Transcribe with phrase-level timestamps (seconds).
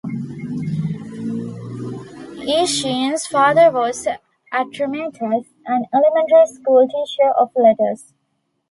[2.47, 4.07] Aeschines' father was
[4.51, 8.11] Atrometus, an elementary school teacher of letters.